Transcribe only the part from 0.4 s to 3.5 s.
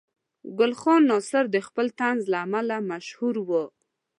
ګل خان ناصر د خپل طنز له امله مشهور و.